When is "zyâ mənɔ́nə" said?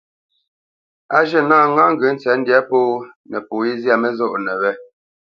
3.81-4.53